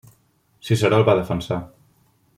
Ciceró 0.69 0.97
el 1.01 1.05
va 1.11 1.17
defensar. 1.21 1.63